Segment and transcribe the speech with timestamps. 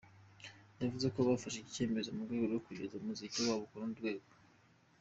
[0.79, 4.27] Bavuze ko bafashe iki cyemezo mu rwego rwo kugeza umuziki wabo ku rundi rwego.